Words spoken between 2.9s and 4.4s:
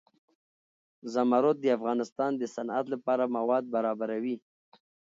لپاره مواد برابروي.